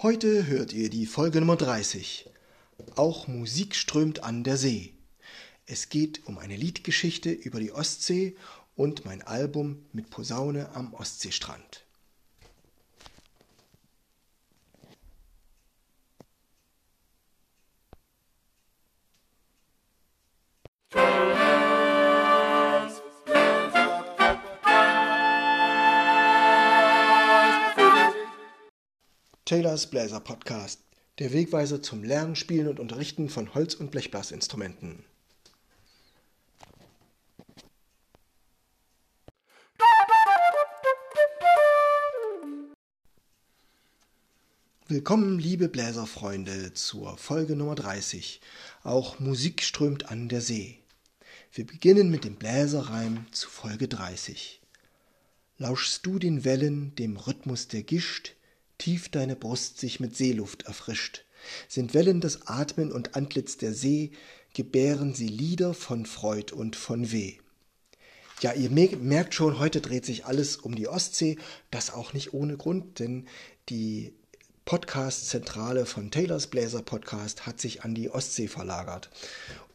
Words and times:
Heute 0.00 0.46
hört 0.46 0.72
ihr 0.72 0.90
die 0.90 1.06
Folge 1.06 1.40
Nummer 1.40 1.56
30. 1.56 2.30
Auch 2.94 3.26
Musik 3.26 3.74
strömt 3.74 4.22
an 4.22 4.44
der 4.44 4.56
See. 4.56 4.94
Es 5.66 5.88
geht 5.88 6.24
um 6.28 6.38
eine 6.38 6.54
Liedgeschichte 6.54 7.32
über 7.32 7.58
die 7.58 7.72
Ostsee 7.72 8.36
und 8.76 9.04
mein 9.04 9.22
Album 9.22 9.84
mit 9.92 10.08
Posaune 10.08 10.68
am 10.76 10.94
Ostseestrand. 10.94 11.84
Taylors 29.48 29.86
Bläser 29.86 30.20
Podcast, 30.20 30.82
der 31.18 31.32
Wegweiser 31.32 31.80
zum 31.80 32.04
Lernen, 32.04 32.36
Spielen 32.36 32.68
und 32.68 32.78
Unterrichten 32.78 33.30
von 33.30 33.54
Holz- 33.54 33.74
und 33.74 33.90
Blechblasinstrumenten. 33.90 35.06
Willkommen, 44.86 45.38
liebe 45.38 45.70
Bläserfreunde, 45.70 46.74
zur 46.74 47.16
Folge 47.16 47.56
Nummer 47.56 47.74
30. 47.74 48.42
Auch 48.82 49.18
Musik 49.18 49.62
strömt 49.62 50.10
an 50.10 50.28
der 50.28 50.42
See. 50.42 50.78
Wir 51.54 51.66
beginnen 51.66 52.10
mit 52.10 52.24
dem 52.24 52.36
Bläserreim 52.36 53.24
zu 53.32 53.48
Folge 53.48 53.88
30. 53.88 54.60
Lauschst 55.56 56.04
du 56.04 56.18
den 56.18 56.44
Wellen, 56.44 56.94
dem 56.96 57.16
Rhythmus 57.16 57.68
der 57.68 57.82
Gischt, 57.82 58.34
tief 58.78 59.08
deine 59.08 59.36
Brust 59.36 59.78
sich 59.78 60.00
mit 60.00 60.16
Seeluft 60.16 60.62
erfrischt. 60.62 61.24
Sind 61.68 61.94
Wellen 61.94 62.20
das 62.20 62.46
Atmen 62.46 62.92
und 62.92 63.14
Antlitz 63.14 63.56
der 63.56 63.74
See, 63.74 64.12
gebären 64.54 65.14
sie 65.14 65.28
Lieder 65.28 65.74
von 65.74 66.06
Freud 66.06 66.52
und 66.54 66.76
von 66.76 67.12
Weh. 67.12 67.34
Ja, 68.40 68.52
ihr 68.52 68.70
merkt 68.70 69.34
schon, 69.34 69.58
heute 69.58 69.80
dreht 69.80 70.06
sich 70.06 70.24
alles 70.24 70.56
um 70.56 70.74
die 70.74 70.88
Ostsee, 70.88 71.36
das 71.70 71.92
auch 71.92 72.12
nicht 72.12 72.32
ohne 72.34 72.56
Grund, 72.56 73.00
denn 73.00 73.26
die 73.68 74.12
Podcast-Zentrale 74.64 75.86
von 75.86 76.10
Taylors 76.10 76.46
Bläser 76.46 76.82
Podcast 76.82 77.46
hat 77.46 77.60
sich 77.60 77.82
an 77.82 77.94
die 77.94 78.10
Ostsee 78.10 78.48
verlagert 78.48 79.10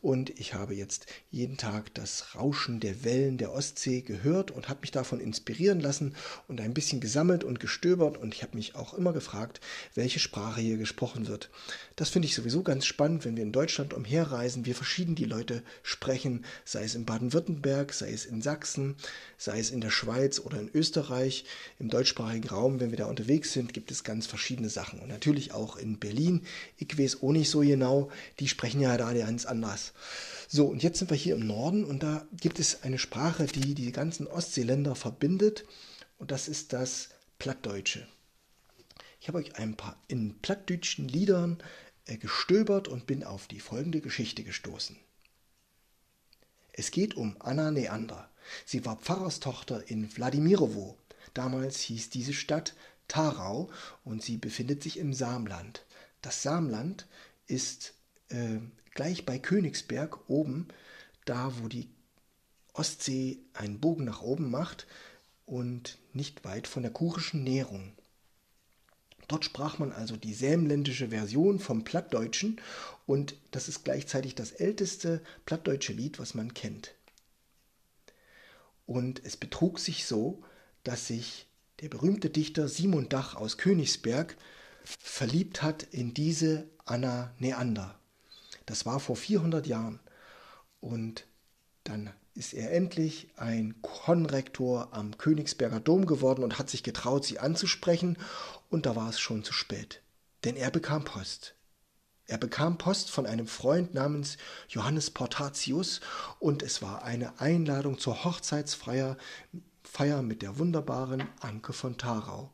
und 0.03 0.37
ich 0.37 0.53
habe 0.53 0.75
jetzt 0.75 1.05
jeden 1.31 1.55
Tag 1.55 1.93
das 1.93 2.35
Rauschen 2.35 2.81
der 2.81 3.05
Wellen 3.05 3.37
der 3.37 3.53
Ostsee 3.53 4.01
gehört 4.01 4.51
und 4.51 4.67
habe 4.67 4.81
mich 4.81 4.91
davon 4.91 5.21
inspirieren 5.21 5.79
lassen 5.79 6.13
und 6.49 6.59
ein 6.59 6.73
bisschen 6.73 6.99
gesammelt 6.99 7.45
und 7.45 7.61
gestöbert 7.61 8.17
und 8.17 8.33
ich 8.35 8.43
habe 8.43 8.57
mich 8.57 8.75
auch 8.75 8.93
immer 8.93 9.13
gefragt, 9.13 9.61
welche 9.95 10.19
Sprache 10.19 10.59
hier 10.59 10.75
gesprochen 10.75 11.27
wird. 11.29 11.49
Das 11.95 12.09
finde 12.09 12.27
ich 12.27 12.35
sowieso 12.35 12.63
ganz 12.63 12.85
spannend, 12.85 13.23
wenn 13.23 13.37
wir 13.37 13.43
in 13.43 13.53
Deutschland 13.53 13.93
umherreisen, 13.93 14.65
wie 14.65 14.73
verschieden 14.73 15.15
die 15.15 15.23
Leute 15.23 15.63
sprechen, 15.83 16.43
sei 16.65 16.83
es 16.83 16.95
in 16.95 17.05
Baden-Württemberg, 17.05 17.93
sei 17.93 18.11
es 18.11 18.25
in 18.25 18.41
Sachsen, 18.41 18.97
sei 19.37 19.57
es 19.59 19.71
in 19.71 19.79
der 19.79 19.89
Schweiz 19.89 20.41
oder 20.41 20.59
in 20.59 20.69
Österreich, 20.73 21.45
im 21.79 21.87
deutschsprachigen 21.87 22.49
Raum, 22.49 22.81
wenn 22.81 22.91
wir 22.91 22.97
da 22.97 23.05
unterwegs 23.05 23.53
sind, 23.53 23.73
gibt 23.73 23.89
es 23.89 24.03
ganz 24.03 24.27
verschiedene 24.27 24.69
Sachen 24.69 24.99
und 24.99 25.07
natürlich 25.07 25.53
auch 25.53 25.77
in 25.77 25.97
Berlin. 25.97 26.41
Ich 26.77 26.99
weiß 26.99 27.23
auch 27.23 27.31
nicht 27.31 27.49
so 27.49 27.61
genau, 27.61 28.11
die 28.41 28.49
sprechen 28.49 28.81
ja 28.81 28.97
da 28.97 29.13
ganz 29.13 29.45
anders. 29.45 29.92
So, 30.47 30.67
und 30.67 30.83
jetzt 30.83 30.99
sind 30.99 31.09
wir 31.09 31.17
hier 31.17 31.35
im 31.35 31.47
Norden 31.47 31.83
und 31.83 32.03
da 32.03 32.27
gibt 32.39 32.59
es 32.59 32.83
eine 32.83 32.99
Sprache, 32.99 33.45
die 33.45 33.73
die 33.73 33.91
ganzen 33.91 34.27
Ostseeländer 34.27 34.95
verbindet 34.95 35.65
und 36.17 36.31
das 36.31 36.47
ist 36.47 36.73
das 36.73 37.09
Plattdeutsche. 37.39 38.07
Ich 39.19 39.27
habe 39.27 39.37
euch 39.37 39.55
ein 39.55 39.75
paar 39.75 40.01
in 40.07 40.39
plattdeutschen 40.41 41.07
Liedern 41.07 41.63
äh, 42.05 42.17
gestöbert 42.17 42.87
und 42.87 43.07
bin 43.07 43.23
auf 43.23 43.47
die 43.47 43.59
folgende 43.59 44.01
Geschichte 44.01 44.43
gestoßen. 44.43 44.97
Es 46.73 46.91
geht 46.91 47.15
um 47.15 47.37
Anna 47.39 47.71
Neander. 47.71 48.29
Sie 48.65 48.85
war 48.85 48.97
Pfarrerstochter 48.97 49.89
in 49.89 50.13
Wladimirowo. 50.15 50.97
Damals 51.33 51.79
hieß 51.79 52.09
diese 52.09 52.33
Stadt 52.33 52.75
Tarau 53.07 53.69
und 54.03 54.21
sie 54.21 54.37
befindet 54.37 54.83
sich 54.83 54.97
im 54.97 55.13
Samland. 55.13 55.85
Das 56.21 56.41
Samland 56.41 57.07
ist 57.47 57.93
äh, 58.33 58.59
gleich 58.93 59.25
bei 59.25 59.39
Königsberg 59.39 60.29
oben, 60.29 60.67
da 61.25 61.53
wo 61.59 61.67
die 61.67 61.89
Ostsee 62.73 63.39
einen 63.53 63.79
Bogen 63.79 64.03
nach 64.03 64.21
oben 64.21 64.49
macht 64.49 64.87
und 65.45 65.99
nicht 66.13 66.43
weit 66.43 66.67
von 66.67 66.83
der 66.83 66.91
kurischen 66.91 67.43
Nährung. 67.43 67.93
Dort 69.27 69.45
sprach 69.45 69.79
man 69.79 69.91
also 69.91 70.17
die 70.17 70.33
sämländische 70.33 71.09
Version 71.09 71.59
vom 71.59 71.83
Plattdeutschen 71.83 72.59
und 73.05 73.35
das 73.51 73.67
ist 73.67 73.83
gleichzeitig 73.83 74.35
das 74.35 74.51
älteste 74.51 75.21
plattdeutsche 75.45 75.93
Lied, 75.93 76.19
was 76.19 76.33
man 76.33 76.53
kennt. 76.53 76.93
Und 78.85 79.23
es 79.23 79.37
betrug 79.37 79.79
sich 79.79 80.05
so, 80.05 80.43
dass 80.83 81.07
sich 81.07 81.47
der 81.79 81.89
berühmte 81.89 82.29
Dichter 82.29 82.67
Simon 82.67 83.07
Dach 83.07 83.35
aus 83.35 83.57
Königsberg 83.57 84.35
verliebt 84.83 85.61
hat 85.61 85.83
in 85.83 86.13
diese 86.13 86.69
Anna 86.85 87.33
Neander. 87.39 87.97
Das 88.65 88.85
war 88.85 88.99
vor 88.99 89.15
400 89.15 89.67
Jahren. 89.67 89.99
Und 90.79 91.27
dann 91.83 92.11
ist 92.33 92.53
er 92.53 92.71
endlich 92.71 93.29
ein 93.37 93.81
Konrektor 93.81 94.89
am 94.91 95.17
Königsberger 95.17 95.79
Dom 95.79 96.05
geworden 96.05 96.43
und 96.43 96.57
hat 96.57 96.69
sich 96.69 96.83
getraut, 96.83 97.25
sie 97.25 97.39
anzusprechen. 97.39 98.17
Und 98.69 98.85
da 98.85 98.95
war 98.95 99.09
es 99.09 99.19
schon 99.19 99.43
zu 99.43 99.53
spät. 99.53 100.01
Denn 100.43 100.55
er 100.55 100.71
bekam 100.71 101.03
Post. 101.03 101.55
Er 102.25 102.37
bekam 102.37 102.77
Post 102.77 103.11
von 103.11 103.25
einem 103.25 103.47
Freund 103.47 103.93
namens 103.93 104.37
Johannes 104.69 105.11
Portatius 105.11 105.99
und 106.39 106.63
es 106.63 106.81
war 106.81 107.03
eine 107.03 107.39
Einladung 107.41 107.99
zur 107.99 108.23
Hochzeitsfeier 108.23 109.17
Feier 109.83 110.21
mit 110.21 110.41
der 110.41 110.57
wunderbaren 110.57 111.27
Anke 111.41 111.73
von 111.73 111.97
Tarau. 111.97 112.49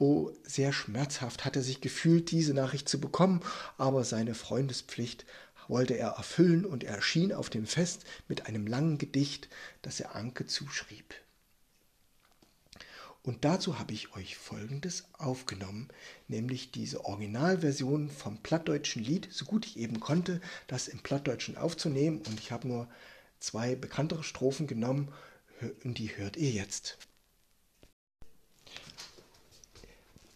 Oh, 0.00 0.32
sehr 0.44 0.72
schmerzhaft 0.72 1.44
hat 1.44 1.56
er 1.56 1.62
sich 1.62 1.82
gefühlt, 1.82 2.30
diese 2.30 2.54
Nachricht 2.54 2.88
zu 2.88 2.98
bekommen, 2.98 3.42
aber 3.76 4.02
seine 4.02 4.34
Freundespflicht 4.34 5.26
wollte 5.68 5.92
er 5.92 6.12
erfüllen 6.12 6.64
und 6.64 6.84
er 6.84 6.96
erschien 6.96 7.34
auf 7.34 7.50
dem 7.50 7.66
Fest 7.66 8.04
mit 8.26 8.46
einem 8.46 8.66
langen 8.66 8.96
Gedicht, 8.96 9.50
das 9.82 10.00
er 10.00 10.16
Anke 10.16 10.46
zuschrieb. 10.46 11.14
Und 13.22 13.44
dazu 13.44 13.78
habe 13.78 13.92
ich 13.92 14.16
euch 14.16 14.38
Folgendes 14.38 15.04
aufgenommen, 15.18 15.88
nämlich 16.28 16.72
diese 16.72 17.04
Originalversion 17.04 18.08
vom 18.08 18.38
plattdeutschen 18.38 19.04
Lied, 19.04 19.28
so 19.30 19.44
gut 19.44 19.66
ich 19.66 19.78
eben 19.78 20.00
konnte, 20.00 20.40
das 20.66 20.88
im 20.88 21.00
Plattdeutschen 21.00 21.58
aufzunehmen. 21.58 22.22
Und 22.26 22.40
ich 22.40 22.52
habe 22.52 22.66
nur 22.66 22.88
zwei 23.38 23.74
bekanntere 23.74 24.24
Strophen 24.24 24.66
genommen 24.66 25.12
und 25.84 25.98
die 25.98 26.16
hört 26.16 26.38
ihr 26.38 26.52
jetzt. 26.52 26.96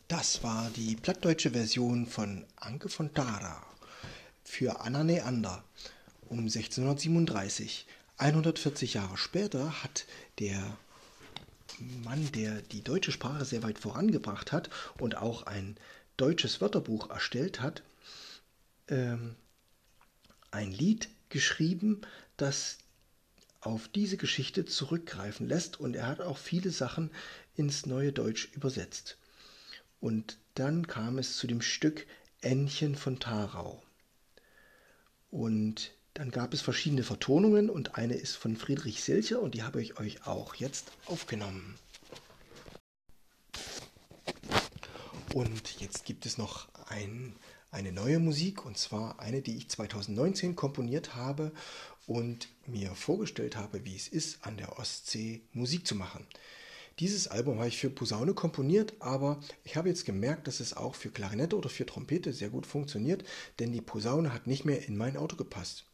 Das 0.08 0.42
war 0.42 0.68
die 0.76 0.96
plattdeutsche 0.96 1.52
Version 1.52 2.06
von 2.06 2.44
Anke 2.56 2.90
von 2.90 3.14
Tara 3.14 3.64
für 4.44 4.80
Anna 4.80 5.02
Neander 5.02 5.64
um 6.28 6.40
1637. 6.40 7.86
140 8.18 8.94
Jahre 8.94 9.16
später 9.16 9.82
hat 9.82 10.04
der 10.40 10.76
Mann, 11.78 12.30
der 12.32 12.60
die 12.60 12.82
deutsche 12.82 13.12
Sprache 13.12 13.46
sehr 13.46 13.62
weit 13.62 13.78
vorangebracht 13.78 14.52
hat 14.52 14.68
und 14.98 15.16
auch 15.16 15.44
ein 15.44 15.78
deutsches 16.18 16.60
Wörterbuch 16.60 17.08
erstellt 17.08 17.62
hat, 17.62 17.82
ähm, 18.88 19.36
ein 20.50 20.70
Lied 20.70 21.08
geschrieben, 21.30 22.02
das 22.36 22.76
auf 23.62 23.88
diese 23.88 24.18
Geschichte 24.18 24.66
zurückgreifen 24.66 25.48
lässt 25.48 25.80
und 25.80 25.96
er 25.96 26.06
hat 26.06 26.20
auch 26.20 26.36
viele 26.36 26.70
Sachen 26.70 27.10
ins 27.56 27.86
neue 27.86 28.12
Deutsch 28.12 28.50
übersetzt. 28.52 29.16
Und 30.04 30.36
dann 30.54 30.86
kam 30.86 31.16
es 31.16 31.38
zu 31.38 31.46
dem 31.46 31.62
Stück 31.62 32.06
Ännchen 32.42 32.94
von 32.94 33.20
Tarau. 33.20 33.82
Und 35.30 35.92
dann 36.12 36.30
gab 36.30 36.52
es 36.52 36.60
verschiedene 36.60 37.02
Vertonungen 37.02 37.70
und 37.70 37.94
eine 37.94 38.12
ist 38.12 38.36
von 38.36 38.54
Friedrich 38.54 39.02
Silcher 39.02 39.40
und 39.40 39.54
die 39.54 39.62
habe 39.62 39.80
ich 39.80 39.98
euch 39.98 40.26
auch 40.26 40.56
jetzt 40.56 40.92
aufgenommen. 41.06 41.78
Und 45.32 45.80
jetzt 45.80 46.04
gibt 46.04 46.26
es 46.26 46.36
noch 46.36 46.68
ein, 46.88 47.34
eine 47.70 47.90
neue 47.90 48.18
Musik 48.18 48.66
und 48.66 48.76
zwar 48.76 49.20
eine, 49.20 49.40
die 49.40 49.56
ich 49.56 49.70
2019 49.70 50.54
komponiert 50.54 51.14
habe 51.14 51.50
und 52.06 52.48
mir 52.66 52.94
vorgestellt 52.94 53.56
habe, 53.56 53.86
wie 53.86 53.96
es 53.96 54.08
ist, 54.08 54.44
an 54.44 54.58
der 54.58 54.78
Ostsee 54.78 55.40
Musik 55.54 55.86
zu 55.86 55.94
machen. 55.94 56.26
Dieses 57.00 57.26
Album 57.26 57.58
habe 57.58 57.68
ich 57.68 57.78
für 57.78 57.90
Posaune 57.90 58.34
komponiert, 58.34 58.94
aber 59.00 59.40
ich 59.64 59.76
habe 59.76 59.88
jetzt 59.88 60.04
gemerkt, 60.04 60.46
dass 60.46 60.60
es 60.60 60.76
auch 60.76 60.94
für 60.94 61.10
Klarinette 61.10 61.56
oder 61.56 61.68
für 61.68 61.86
Trompete 61.86 62.32
sehr 62.32 62.50
gut 62.50 62.66
funktioniert, 62.66 63.24
denn 63.58 63.72
die 63.72 63.80
Posaune 63.80 64.32
hat 64.32 64.46
nicht 64.46 64.64
mehr 64.64 64.86
in 64.86 64.96
mein 64.96 65.16
Auto 65.16 65.34
gepasst. 65.36 65.86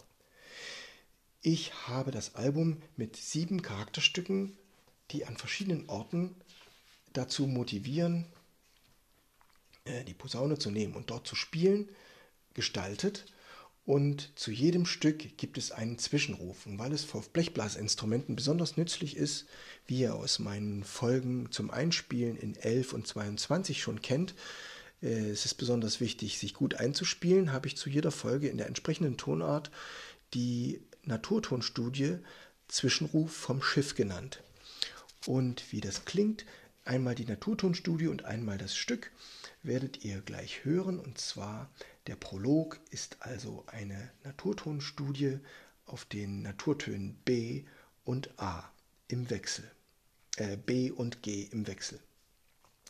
Ich 1.40 1.72
habe 1.88 2.10
das 2.10 2.34
Album 2.34 2.82
mit 2.96 3.16
sieben 3.16 3.62
Charakterstücken, 3.62 4.58
die 5.10 5.24
an 5.24 5.38
verschiedenen 5.38 5.88
Orten 5.88 6.34
dazu 7.14 7.46
motivieren, 7.46 8.26
äh, 9.84 10.04
die 10.04 10.14
Posaune 10.14 10.58
zu 10.58 10.70
nehmen 10.70 10.94
und 10.94 11.08
dort 11.08 11.26
zu 11.26 11.34
spielen, 11.34 11.88
gestaltet. 12.52 13.24
Und 13.90 14.30
zu 14.38 14.52
jedem 14.52 14.86
Stück 14.86 15.36
gibt 15.36 15.58
es 15.58 15.72
einen 15.72 15.98
Zwischenruf. 15.98 16.64
Und 16.64 16.78
weil 16.78 16.92
es 16.92 17.12
auf 17.12 17.30
Blechblasinstrumenten 17.30 18.36
besonders 18.36 18.76
nützlich 18.76 19.16
ist, 19.16 19.46
wie 19.88 20.02
ihr 20.02 20.14
aus 20.14 20.38
meinen 20.38 20.84
Folgen 20.84 21.50
zum 21.50 21.72
Einspielen 21.72 22.36
in 22.36 22.54
11 22.54 22.92
und 22.92 23.08
22 23.08 23.82
schon 23.82 24.00
kennt, 24.00 24.36
äh, 25.02 25.30
es 25.30 25.44
ist 25.44 25.54
besonders 25.54 26.00
wichtig, 26.00 26.38
sich 26.38 26.54
gut 26.54 26.76
einzuspielen, 26.76 27.50
habe 27.52 27.66
ich 27.66 27.76
zu 27.76 27.90
jeder 27.90 28.12
Folge 28.12 28.46
in 28.46 28.58
der 28.58 28.68
entsprechenden 28.68 29.16
Tonart 29.16 29.72
die 30.34 30.80
Naturtonstudie 31.02 32.18
Zwischenruf 32.68 33.32
vom 33.32 33.60
Schiff 33.60 33.96
genannt. 33.96 34.40
Und 35.26 35.64
wie 35.72 35.80
das 35.80 36.04
klingt, 36.04 36.46
einmal 36.84 37.16
die 37.16 37.26
Naturtonstudie 37.26 38.06
und 38.06 38.24
einmal 38.24 38.56
das 38.56 38.76
Stück 38.76 39.10
werdet 39.64 40.04
ihr 40.04 40.20
gleich 40.20 40.64
hören. 40.64 41.00
Und 41.00 41.18
zwar 41.18 41.68
der 42.10 42.16
Prolog 42.16 42.80
ist 42.90 43.18
also 43.20 43.62
eine 43.68 44.10
Naturtonstudie 44.24 45.38
auf 45.86 46.04
den 46.04 46.42
Naturtönen 46.42 47.14
B 47.24 47.62
und 48.04 48.36
A 48.36 48.68
im 49.06 49.30
Wechsel. 49.30 49.70
Äh, 50.36 50.56
B 50.56 50.90
und 50.90 51.22
G 51.22 51.42
im 51.52 51.68
Wechsel. 51.68 52.00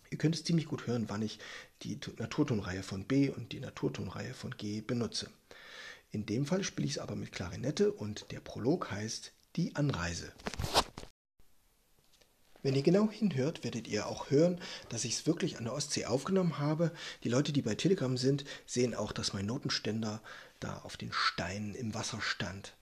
Ihr 0.09 0.17
könnt 0.17 0.37
es 0.37 0.45
ziemlich 0.45 0.65
gut 0.65 0.87
hören, 0.87 1.11
wann 1.11 1.21
ich 1.21 1.39
die 1.83 2.01
Naturtonreihe 2.17 2.83
von 2.83 3.05
B 3.05 3.29
und 3.29 3.53
die 3.53 3.61
Naturtonreihe 3.61 4.33
von 4.33 4.53
G 4.57 4.81
benutze. 4.81 5.29
In 6.13 6.25
dem 6.25 6.47
Fall 6.47 6.65
spiele 6.65 6.87
ich 6.87 6.93
es 6.93 6.99
aber 6.99 7.15
mit 7.15 7.31
Klarinette 7.31 7.93
und 7.93 8.33
der 8.33 8.41
Prolog 8.41 8.91
heißt 8.91 9.33
Die 9.57 9.77
Anreise. 9.77 10.33
Wenn 12.63 12.75
ihr 12.75 12.83
genau 12.83 13.11
hinhört, 13.11 13.65
werdet 13.65 13.89
ihr 13.89 14.07
auch 14.07 14.31
hören, 14.31 14.61
dass 14.89 15.05
ich 15.05 15.15
es 15.15 15.27
wirklich 15.27 15.59
an 15.59 15.65
der 15.65 15.73
Ostsee 15.73 16.05
aufgenommen 16.05 16.59
habe. 16.59 16.93
Die 17.25 17.29
Leute, 17.29 17.53
die 17.53 17.63
bei 17.63 17.75
Telegram 17.75 18.17
sind, 18.17 18.45
sehen 18.67 18.95
auch, 18.95 19.13
dass 19.13 19.33
mein 19.33 19.47
Notenständer 19.47 20.23
da 20.59 20.79
auf 20.79 20.97
den 20.97 21.13
Steinen 21.13 21.75
im 21.75 21.95
Wasser 21.95 22.21
stand. 22.21 22.75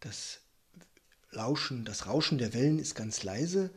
Das 0.00 0.40
Lauschen, 1.30 1.84
das 1.84 2.06
Rauschen 2.06 2.38
der 2.38 2.54
Wellen 2.54 2.78
ist 2.78 2.94
ganz 2.94 3.22
leise 3.22 3.70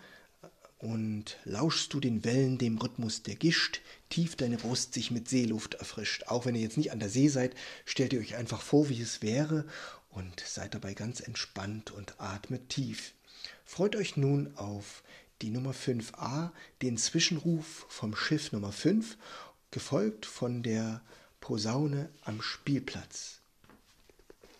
und 0.77 1.37
lauschst 1.43 1.93
du 1.93 1.99
den 1.99 2.23
Wellen 2.23 2.57
dem 2.57 2.77
Rhythmus 2.77 3.23
der 3.23 3.35
Gischt, 3.35 3.81
tief 4.09 4.35
deine 4.35 4.57
Brust 4.57 4.93
sich 4.93 5.11
mit 5.11 5.29
Seeluft 5.29 5.75
erfrischt. 5.75 6.23
Auch 6.27 6.45
wenn 6.45 6.55
ihr 6.55 6.61
jetzt 6.61 6.77
nicht 6.77 6.91
an 6.91 6.99
der 6.99 7.09
See 7.09 7.27
seid, 7.27 7.55
stellt 7.85 8.13
ihr 8.13 8.19
euch 8.19 8.35
einfach 8.35 8.61
vor, 8.61 8.89
wie 8.89 9.01
es 9.01 9.21
wäre 9.21 9.65
und 10.11 10.39
seid 10.39 10.73
dabei 10.73 10.93
ganz 10.93 11.19
entspannt 11.19 11.91
und 11.91 12.19
atmet 12.19 12.69
tief. 12.69 13.13
Freut 13.65 13.95
euch 13.95 14.17
nun 14.17 14.55
auf 14.55 15.03
die 15.41 15.49
Nummer 15.49 15.71
5a, 15.71 16.51
den 16.81 16.97
Zwischenruf 16.97 17.85
vom 17.89 18.15
Schiff 18.15 18.51
Nummer 18.51 18.71
5, 18.71 19.17
gefolgt 19.71 20.25
von 20.25 20.61
der 20.63 21.01
Posaune 21.39 22.09
am 22.21 22.41
Spielplatz. 22.41 23.39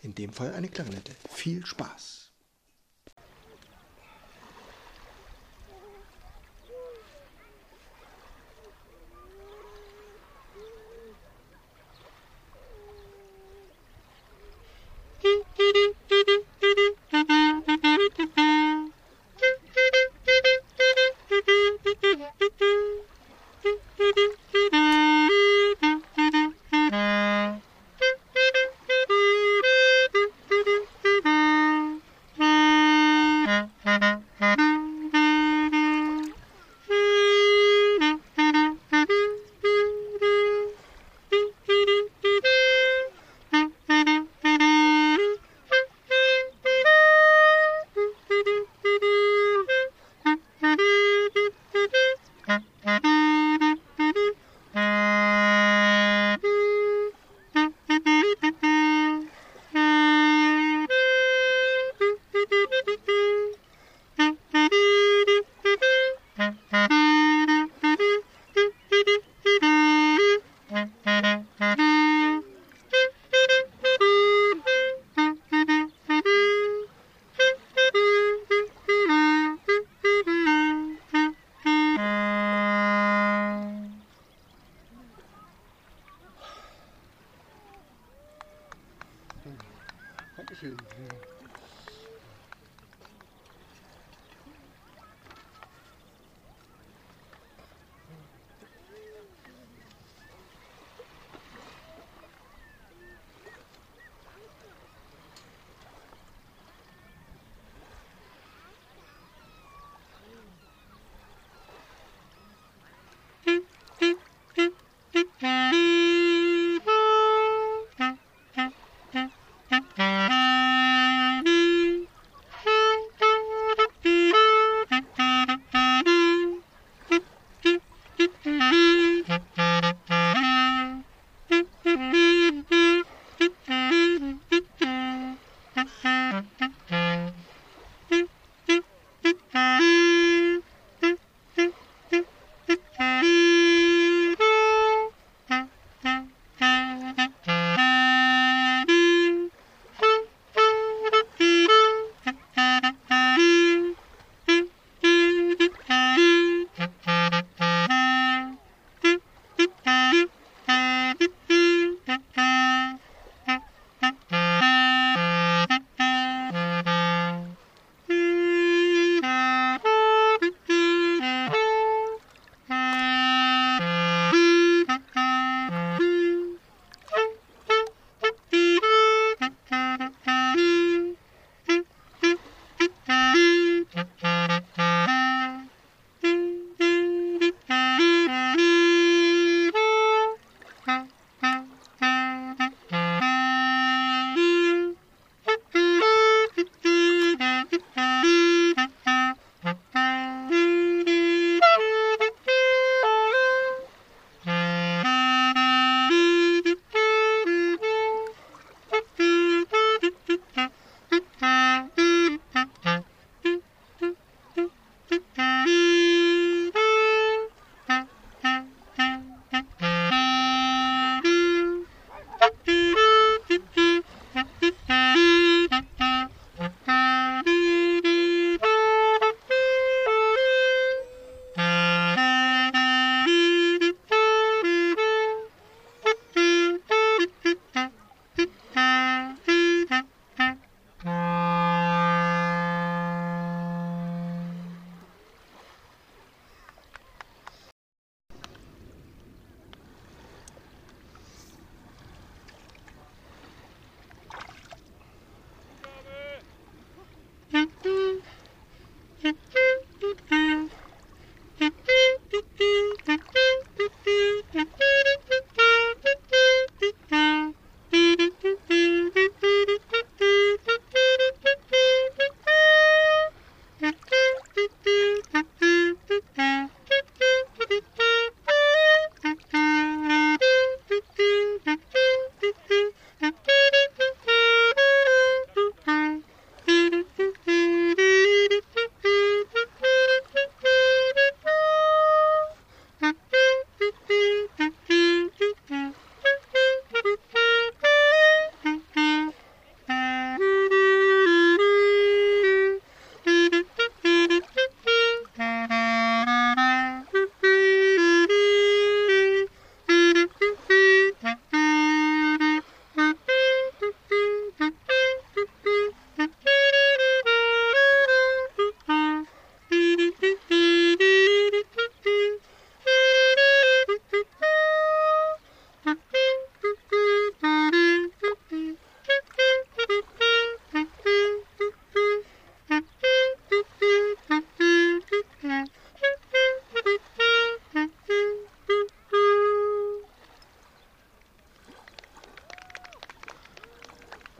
In 0.01 0.15
dem 0.15 0.33
Fall 0.33 0.53
eine 0.53 0.69
Klarinette. 0.69 1.15
Viel 1.30 1.65
Spaß! 1.65 2.20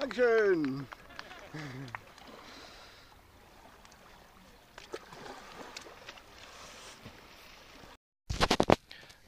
Dankeschön. 0.01 0.88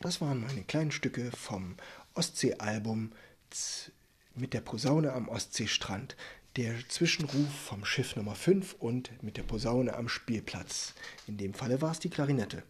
Das 0.02 0.20
waren 0.20 0.42
meine 0.42 0.64
kleinen 0.64 0.92
Stücke 0.92 1.30
vom 1.32 1.76
Ostsee-Album 2.16 3.12
mit 4.34 4.56
der 4.56 4.62
Posaune 4.62 5.14
am 5.14 5.30
Ostseestrand, 5.30 6.16
der 6.56 6.74
Zwischenruf 6.90 7.54
vom 7.54 7.86
Schiff 7.86 8.16
Nummer 8.16 8.34
5 8.34 8.74
und 8.80 9.22
mit 9.22 9.38
der 9.38 9.44
Posaune 9.44 9.94
am 9.94 10.10
Spielplatz. 10.10 10.96
In 11.28 11.38
dem 11.38 11.54
Falle 11.54 11.84
war 11.84 11.92
es 11.92 12.00
die 12.00 12.10
Klarinette. 12.10 12.64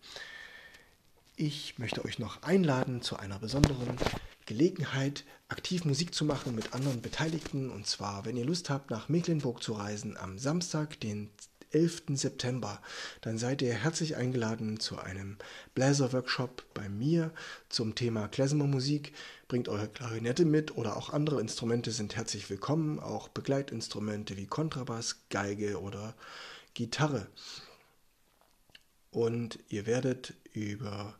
Ich 1.37 1.79
möchte 1.79 2.03
euch 2.03 2.19
noch 2.19 2.43
einladen 2.43 3.01
zu 3.01 3.15
einer 3.15 3.39
besonderen 3.39 3.97
Gelegenheit, 4.45 5.23
aktiv 5.47 5.85
Musik 5.85 6.13
zu 6.13 6.25
machen 6.25 6.55
mit 6.55 6.73
anderen 6.73 7.01
Beteiligten. 7.01 7.69
Und 7.69 7.87
zwar, 7.87 8.25
wenn 8.25 8.37
ihr 8.37 8.45
Lust 8.45 8.69
habt, 8.69 8.91
nach 8.91 9.09
Mecklenburg 9.09 9.61
zu 9.61 9.73
reisen, 9.73 10.17
am 10.17 10.37
Samstag, 10.37 10.99
den 10.99 11.29
11. 11.73 12.03
September, 12.13 12.81
dann 13.21 13.37
seid 13.37 13.61
ihr 13.61 13.73
herzlich 13.73 14.15
eingeladen 14.15 14.79
zu 14.79 14.99
einem 14.99 15.37
Bläser-Workshop 15.73 16.63
bei 16.73 16.87
mir 16.87 17.31
zum 17.69 17.95
Thema 17.95 18.27
Klezmermusik. 18.27 19.13
Bringt 19.47 19.69
eure 19.69 19.87
Klarinette 19.87 20.45
mit 20.45 20.77
oder 20.77 20.97
auch 20.97 21.09
andere 21.11 21.41
Instrumente 21.41 21.91
sind 21.91 22.15
herzlich 22.15 22.49
willkommen, 22.49 22.99
auch 22.99 23.27
Begleitinstrumente 23.27 24.37
wie 24.37 24.45
Kontrabass, 24.45 25.17
Geige 25.29 25.81
oder 25.81 26.15
Gitarre. 26.73 27.27
Und 29.11 29.59
ihr 29.69 29.85
werdet 29.85 30.33
über 30.53 31.15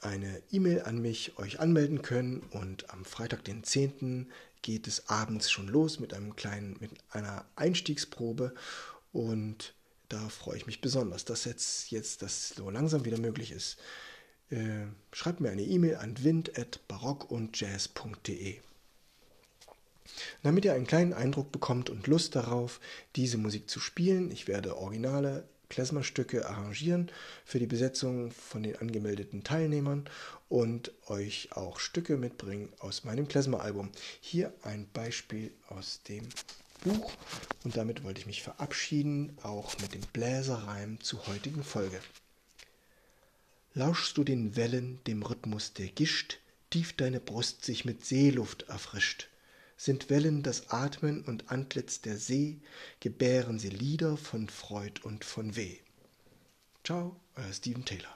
eine 0.00 0.42
E-Mail 0.50 0.82
an 0.82 1.00
mich 1.00 1.38
euch 1.38 1.60
anmelden 1.60 2.02
können 2.02 2.40
und 2.50 2.90
am 2.90 3.04
Freitag, 3.04 3.44
den 3.44 3.62
10. 3.64 4.30
geht 4.62 4.86
es 4.86 5.08
abends 5.08 5.50
schon 5.50 5.66
los 5.68 6.00
mit 6.00 6.14
einem 6.14 6.36
kleinen, 6.36 6.76
mit 6.80 6.92
einer 7.10 7.44
Einstiegsprobe 7.56 8.54
und 9.12 9.74
da 10.08 10.28
freue 10.28 10.56
ich 10.56 10.66
mich 10.66 10.80
besonders, 10.80 11.24
dass 11.24 11.44
jetzt, 11.44 11.90
jetzt 11.90 12.22
das 12.22 12.50
so 12.50 12.70
langsam 12.70 13.04
wieder 13.04 13.18
möglich 13.18 13.50
ist. 13.52 13.78
Äh, 14.50 14.86
schreibt 15.12 15.40
mir 15.40 15.50
eine 15.50 15.62
E-Mail 15.62 15.96
an 15.96 16.22
wind.barockundjazz.de. 16.22 18.58
Damit 20.42 20.64
ihr 20.64 20.74
einen 20.74 20.88
kleinen 20.88 21.12
Eindruck 21.12 21.52
bekommt 21.52 21.90
und 21.90 22.08
Lust 22.08 22.34
darauf, 22.34 22.80
diese 23.14 23.38
Musik 23.38 23.70
zu 23.70 23.78
spielen, 23.78 24.32
ich 24.32 24.48
werde 24.48 24.76
originale 24.76 25.44
Klezmerstücke 25.70 26.46
arrangieren 26.46 27.10
für 27.46 27.58
die 27.58 27.66
Besetzung 27.66 28.30
von 28.32 28.62
den 28.62 28.76
angemeldeten 28.76 29.42
Teilnehmern 29.42 30.10
und 30.50 30.92
euch 31.06 31.50
auch 31.52 31.80
Stücke 31.80 32.18
mitbringen 32.18 32.68
aus 32.80 33.04
meinem 33.04 33.26
Klezmer-Album. 33.26 33.90
Hier 34.20 34.52
ein 34.62 34.86
Beispiel 34.92 35.52
aus 35.68 36.02
dem 36.02 36.28
Buch 36.84 37.12
und 37.64 37.76
damit 37.76 38.04
wollte 38.04 38.20
ich 38.20 38.26
mich 38.26 38.42
verabschieden, 38.42 39.36
auch 39.42 39.78
mit 39.80 39.94
dem 39.94 40.02
Bläserreim 40.12 41.00
zur 41.00 41.26
heutigen 41.26 41.62
Folge. 41.62 42.00
Lauschst 43.74 44.16
du 44.16 44.24
den 44.24 44.56
Wellen, 44.56 44.98
dem 45.06 45.22
Rhythmus 45.22 45.72
der 45.72 45.86
Gischt, 45.86 46.38
tief 46.70 46.96
deine 46.96 47.20
Brust 47.20 47.64
sich 47.64 47.84
mit 47.84 48.04
Seeluft 48.04 48.64
erfrischt. 48.64 49.28
Sind 49.82 50.10
Wellen 50.10 50.42
das 50.42 50.68
Atmen 50.68 51.22
und 51.22 51.50
Antlitz 51.50 52.02
der 52.02 52.18
See, 52.18 52.60
gebären 53.00 53.58
sie 53.58 53.70
Lieder 53.70 54.18
von 54.18 54.50
Freud 54.50 55.00
und 55.04 55.24
von 55.24 55.56
Weh. 55.56 55.78
Ciao, 56.84 57.16
euer 57.34 57.50
Steven 57.50 57.86
Taylor. 57.86 58.14